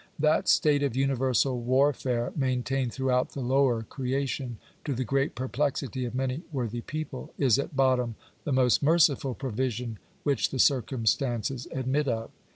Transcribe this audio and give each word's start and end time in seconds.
That 0.17 0.47
state 0.47 0.81
of 0.81 0.95
universal 0.95 1.59
warfare 1.61 2.33
maintained 2.35 2.91
throughout 2.91 3.33
the 3.33 3.39
lower 3.39 3.83
creation, 3.83 4.57
to 4.83 4.95
the 4.95 5.03
great 5.03 5.35
perplexity 5.35 6.05
of 6.05 6.15
many 6.15 6.41
worthy 6.51 6.81
people, 6.81 7.35
is 7.37 7.59
at 7.59 7.75
bottom 7.75 8.15
the 8.43 8.51
most 8.51 8.81
merciful 8.81 9.35
provision 9.35 9.99
which 10.23 10.49
the 10.49 10.57
circumstances 10.57 11.67
admit 11.71 12.07
of. 12.07 12.31